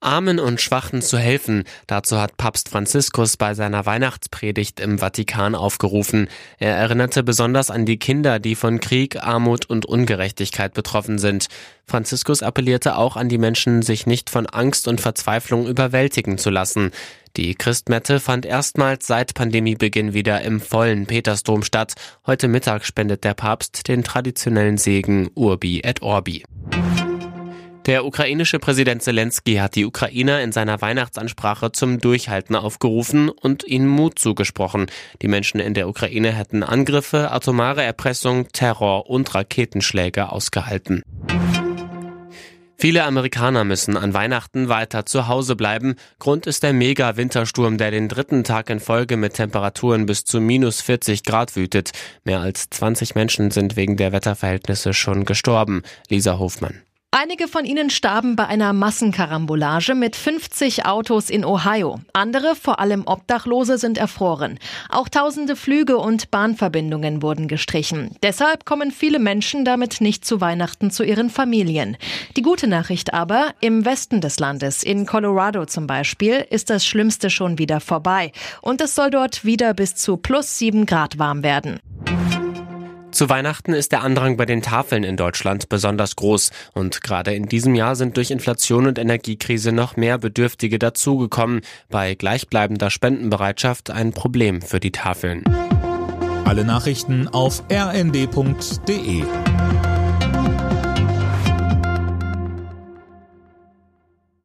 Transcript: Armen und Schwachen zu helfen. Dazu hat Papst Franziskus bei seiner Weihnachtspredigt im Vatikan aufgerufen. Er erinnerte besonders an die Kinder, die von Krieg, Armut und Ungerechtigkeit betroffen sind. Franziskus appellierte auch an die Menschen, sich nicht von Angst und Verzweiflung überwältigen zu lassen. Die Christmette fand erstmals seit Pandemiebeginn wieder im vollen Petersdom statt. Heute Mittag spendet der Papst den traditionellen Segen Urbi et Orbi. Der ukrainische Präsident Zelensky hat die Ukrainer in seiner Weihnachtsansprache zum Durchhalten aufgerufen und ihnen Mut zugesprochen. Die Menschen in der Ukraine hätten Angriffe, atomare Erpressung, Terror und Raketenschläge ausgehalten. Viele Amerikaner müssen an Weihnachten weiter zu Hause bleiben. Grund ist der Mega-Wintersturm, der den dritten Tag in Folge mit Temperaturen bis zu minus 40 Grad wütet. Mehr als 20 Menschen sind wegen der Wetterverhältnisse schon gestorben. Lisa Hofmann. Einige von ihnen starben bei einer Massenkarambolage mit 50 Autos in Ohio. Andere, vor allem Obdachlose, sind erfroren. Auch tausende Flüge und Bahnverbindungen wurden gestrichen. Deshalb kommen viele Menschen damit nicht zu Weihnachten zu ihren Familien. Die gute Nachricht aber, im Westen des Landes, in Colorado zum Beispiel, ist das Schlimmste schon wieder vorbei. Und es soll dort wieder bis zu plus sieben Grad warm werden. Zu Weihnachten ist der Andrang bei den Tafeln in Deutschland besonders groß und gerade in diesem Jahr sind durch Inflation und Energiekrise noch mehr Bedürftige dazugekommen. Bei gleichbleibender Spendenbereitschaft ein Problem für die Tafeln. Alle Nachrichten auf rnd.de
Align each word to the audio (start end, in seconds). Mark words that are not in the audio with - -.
Armen 0.00 0.38
und 0.38 0.60
Schwachen 0.60 1.02
zu 1.02 1.18
helfen. 1.18 1.64
Dazu 1.86 2.20
hat 2.20 2.36
Papst 2.36 2.68
Franziskus 2.68 3.36
bei 3.36 3.54
seiner 3.54 3.86
Weihnachtspredigt 3.86 4.78
im 4.80 4.98
Vatikan 4.98 5.54
aufgerufen. 5.54 6.28
Er 6.58 6.76
erinnerte 6.76 7.22
besonders 7.22 7.70
an 7.70 7.86
die 7.86 7.98
Kinder, 7.98 8.38
die 8.38 8.54
von 8.54 8.80
Krieg, 8.80 9.22
Armut 9.22 9.66
und 9.66 9.86
Ungerechtigkeit 9.86 10.74
betroffen 10.74 11.18
sind. 11.18 11.46
Franziskus 11.86 12.42
appellierte 12.42 12.96
auch 12.96 13.16
an 13.16 13.28
die 13.28 13.38
Menschen, 13.38 13.82
sich 13.82 14.06
nicht 14.06 14.28
von 14.28 14.46
Angst 14.46 14.86
und 14.86 15.00
Verzweiflung 15.00 15.66
überwältigen 15.66 16.36
zu 16.36 16.50
lassen. 16.50 16.90
Die 17.36 17.54
Christmette 17.54 18.18
fand 18.18 18.46
erstmals 18.46 19.06
seit 19.06 19.34
Pandemiebeginn 19.34 20.14
wieder 20.14 20.40
im 20.42 20.60
vollen 20.60 21.06
Petersdom 21.06 21.62
statt. 21.62 21.94
Heute 22.26 22.48
Mittag 22.48 22.86
spendet 22.86 23.24
der 23.24 23.34
Papst 23.34 23.88
den 23.88 24.02
traditionellen 24.04 24.78
Segen 24.78 25.30
Urbi 25.34 25.80
et 25.80 26.02
Orbi. 26.02 26.44
Der 27.86 28.04
ukrainische 28.04 28.58
Präsident 28.58 29.00
Zelensky 29.00 29.54
hat 29.56 29.76
die 29.76 29.84
Ukrainer 29.84 30.40
in 30.40 30.50
seiner 30.50 30.80
Weihnachtsansprache 30.80 31.70
zum 31.70 32.00
Durchhalten 32.00 32.56
aufgerufen 32.56 33.28
und 33.28 33.64
ihnen 33.64 33.86
Mut 33.86 34.18
zugesprochen. 34.18 34.86
Die 35.22 35.28
Menschen 35.28 35.60
in 35.60 35.72
der 35.72 35.88
Ukraine 35.88 36.32
hätten 36.32 36.64
Angriffe, 36.64 37.30
atomare 37.30 37.84
Erpressung, 37.84 38.48
Terror 38.48 39.08
und 39.08 39.32
Raketenschläge 39.36 40.32
ausgehalten. 40.32 41.02
Viele 42.76 43.04
Amerikaner 43.04 43.62
müssen 43.62 43.96
an 43.96 44.14
Weihnachten 44.14 44.68
weiter 44.68 45.06
zu 45.06 45.28
Hause 45.28 45.54
bleiben. 45.54 45.94
Grund 46.18 46.48
ist 46.48 46.64
der 46.64 46.72
Mega-Wintersturm, 46.72 47.78
der 47.78 47.92
den 47.92 48.08
dritten 48.08 48.42
Tag 48.42 48.68
in 48.68 48.80
Folge 48.80 49.16
mit 49.16 49.34
Temperaturen 49.34 50.06
bis 50.06 50.24
zu 50.24 50.40
minus 50.40 50.80
40 50.82 51.22
Grad 51.22 51.54
wütet. 51.54 51.92
Mehr 52.24 52.40
als 52.40 52.68
20 52.68 53.14
Menschen 53.14 53.52
sind 53.52 53.76
wegen 53.76 53.96
der 53.96 54.10
Wetterverhältnisse 54.10 54.92
schon 54.92 55.24
gestorben. 55.24 55.82
Lisa 56.10 56.38
Hofmann. 56.38 56.85
Einige 57.18 57.48
von 57.48 57.64
ihnen 57.64 57.88
starben 57.88 58.36
bei 58.36 58.46
einer 58.46 58.74
Massenkarambolage 58.74 59.94
mit 59.94 60.16
50 60.16 60.84
Autos 60.84 61.30
in 61.30 61.46
Ohio. 61.46 61.98
Andere, 62.12 62.54
vor 62.54 62.78
allem 62.78 63.04
Obdachlose, 63.06 63.78
sind 63.78 63.96
erfroren. 63.96 64.58
Auch 64.90 65.08
tausende 65.08 65.56
Flüge 65.56 65.96
und 65.96 66.30
Bahnverbindungen 66.30 67.22
wurden 67.22 67.48
gestrichen. 67.48 68.10
Deshalb 68.22 68.66
kommen 68.66 68.90
viele 68.90 69.18
Menschen 69.18 69.64
damit 69.64 70.02
nicht 70.02 70.26
zu 70.26 70.42
Weihnachten 70.42 70.90
zu 70.90 71.04
ihren 71.04 71.30
Familien. 71.30 71.96
Die 72.36 72.42
gute 72.42 72.66
Nachricht 72.66 73.14
aber, 73.14 73.54
im 73.60 73.86
Westen 73.86 74.20
des 74.20 74.38
Landes, 74.38 74.82
in 74.82 75.06
Colorado 75.06 75.64
zum 75.64 75.86
Beispiel, 75.86 76.44
ist 76.50 76.68
das 76.68 76.84
Schlimmste 76.84 77.30
schon 77.30 77.56
wieder 77.56 77.80
vorbei. 77.80 78.30
Und 78.60 78.82
es 78.82 78.94
soll 78.94 79.08
dort 79.08 79.42
wieder 79.42 79.72
bis 79.72 79.94
zu 79.94 80.18
plus 80.18 80.58
sieben 80.58 80.84
Grad 80.84 81.18
warm 81.18 81.42
werden. 81.42 81.80
Zu 83.16 83.30
Weihnachten 83.30 83.72
ist 83.72 83.92
der 83.92 84.02
Andrang 84.02 84.36
bei 84.36 84.44
den 84.44 84.60
Tafeln 84.60 85.02
in 85.02 85.16
Deutschland 85.16 85.70
besonders 85.70 86.16
groß 86.16 86.50
und 86.74 87.00
gerade 87.00 87.32
in 87.34 87.46
diesem 87.46 87.74
Jahr 87.74 87.96
sind 87.96 88.18
durch 88.18 88.30
Inflation 88.30 88.86
und 88.86 88.98
Energiekrise 88.98 89.72
noch 89.72 89.96
mehr 89.96 90.18
Bedürftige 90.18 90.78
dazugekommen. 90.78 91.62
Bei 91.88 92.14
gleichbleibender 92.14 92.90
Spendenbereitschaft 92.90 93.88
ein 93.88 94.12
Problem 94.12 94.60
für 94.60 94.80
die 94.80 94.92
Tafeln. 94.92 95.44
Alle 96.44 96.66
Nachrichten 96.66 97.26
auf 97.28 97.62
rnd.de 97.72 99.24